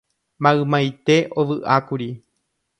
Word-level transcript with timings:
Maymaite 0.43 1.15
ovyʼákuri. 1.41 2.09